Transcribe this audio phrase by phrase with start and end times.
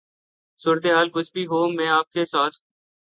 [0.59, 2.65] صورتحال کچھ بھی ہو میں آپ کے ساتھ ہوں